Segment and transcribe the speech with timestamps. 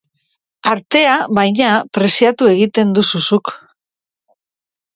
[0.71, 3.55] Artea, baina, preziatu egiten duzu zuk.